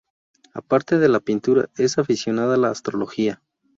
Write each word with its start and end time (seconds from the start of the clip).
Aparte 0.55 0.97
de 0.97 1.05
a 1.05 1.09
la 1.09 1.19
pintura, 1.19 1.69
es 1.77 1.99
aficionada 1.99 2.55
a 2.55 2.57
la 2.57 2.71
astrología. 2.71 3.39